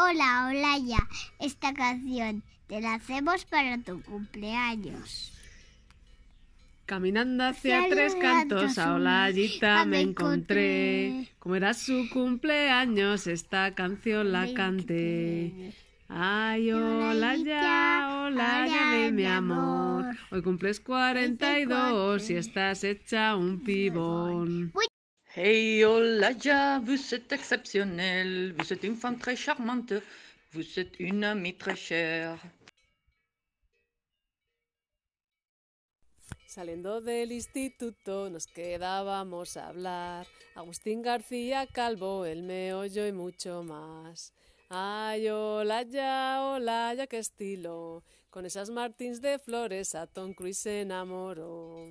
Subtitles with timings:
[0.00, 1.08] Hola, hola ya.
[1.40, 5.32] Esta canción te la hacemos para tu cumpleaños.
[6.86, 11.28] Caminando hacia tres cantos a Olayita me encontré.
[11.40, 15.74] Como era su cumpleaños, esta canción la canté.
[16.06, 20.04] Ay, Olayita, Olaya de mi amor.
[20.30, 24.72] Hoy cumples 42 y estás hecha un pibón.
[25.40, 29.92] Hey Olaya, vous êtes exceptionnelle, vous êtes une femme très charmante,
[30.50, 32.40] vous êtes une amie très chère.
[36.44, 40.26] Saliendo del instituto nos quedábamos a hablar.
[40.56, 44.32] Agustín García Calvo, el meollo y mucho más.
[44.68, 48.02] Ay, hola ya, hola ya, qué estilo.
[48.30, 51.86] Con esas Martins de flores a Tom Cruise se enamoró.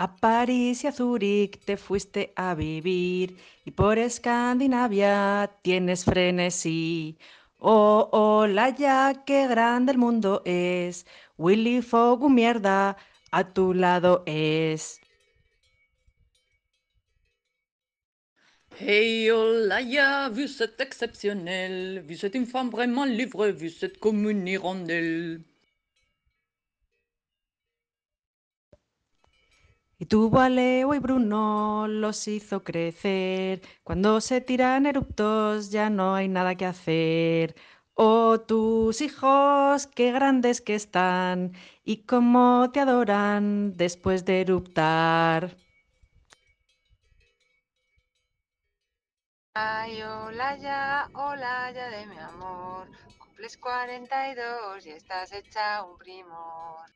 [0.00, 3.36] A París y a Zúrich te fuiste a vivir
[3.66, 7.18] y por Escandinavia tienes frenesí.
[7.58, 11.04] Oh, hola ya, qué grande el mundo es.
[11.36, 12.96] Willy Fogg, un mierda,
[13.30, 15.00] a tu lado es.
[18.78, 24.48] Hey Olaya, vous êtes exceptionnelle, vous êtes une vraiment libre, vous êtes comme une.
[30.00, 33.60] Y tuvo a Leo y Bruno, los hizo crecer.
[33.84, 37.54] Cuando se tiran eruptos ya no hay nada que hacer.
[37.94, 41.52] Oh, tus hijos, qué grandes que están
[41.84, 45.54] y cómo te adoran después de eruptar.
[49.54, 52.88] Ay, hola ya, hola ya de mi amor.
[53.18, 56.88] Cumples 42 y estás hecha un primor.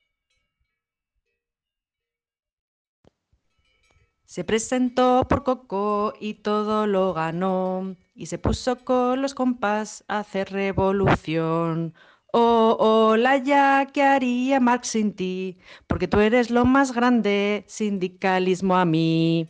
[4.35, 7.95] Se presentó por Coco y todo lo ganó.
[8.17, 11.95] Y se puso con los compas a hacer revolución.
[12.33, 15.57] Oh, hola ya, ¿qué haría Marx sin ti?
[15.87, 19.49] Porque tú eres lo más grande, sindicalismo a mí.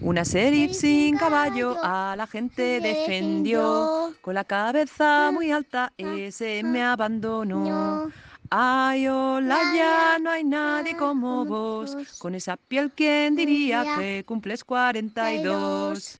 [0.00, 4.14] Una sheriff sin caballo a la gente defendió.
[4.20, 8.08] Con la cabeza muy alta, ese me abandonó.
[8.50, 11.96] Ay, hola, La, ya no hay nadie como vos.
[12.18, 16.18] Con esa piel, ¿quién diría que cumples 42?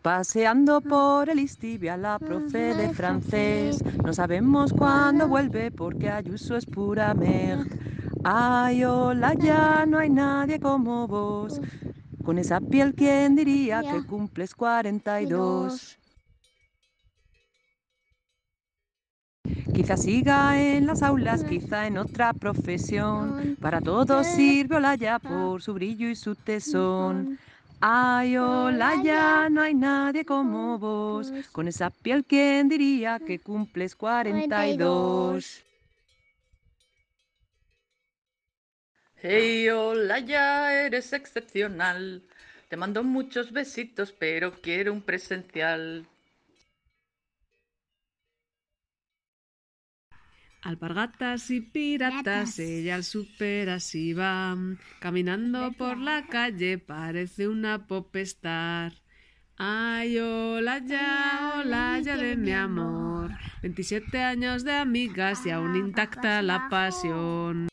[0.00, 3.82] Paseando por el Istibia, la profe de francés.
[4.02, 7.78] No sabemos cuándo vuelve porque Ayuso es pura merde.
[8.24, 11.60] Ay, hola, ya no hay nadie como vos.
[12.24, 15.98] Con esa piel, ¿quién diría que cumples 42?
[19.78, 23.56] Quizá siga en las aulas, quizá en otra profesión.
[23.60, 27.38] Para todo sirve Olaya por su brillo y su tesón.
[27.80, 31.32] Ay, Olaya, no hay nadie como vos.
[31.52, 35.62] Con esa piel, ¿quién diría que cumples 42?
[39.22, 42.24] Hey Olaya, eres excepcional.
[42.68, 46.04] Te mando muchos besitos, pero quiero un presencial.
[50.62, 52.58] Alpargatas y piratas, Piratas.
[52.58, 54.56] ella al super así va.
[55.00, 58.92] Caminando por la calle, parece una popstar.
[59.56, 63.30] Ay, hola ya, hola ya de mi amor.
[63.62, 67.68] 27 años de amigas y aún intacta la pasión.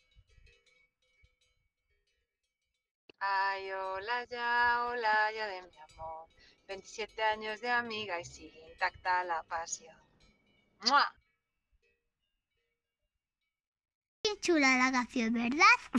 [3.19, 6.28] Ay, hola ya, hola ya de mi amor.
[6.67, 9.96] 27 años de amiga y sigue intacta la pasión.
[10.88, 11.06] ¡Mua!
[14.25, 15.63] Qué chula la canción, ¿verdad?